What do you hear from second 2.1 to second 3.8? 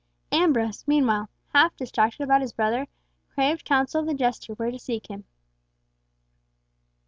about his brother, craved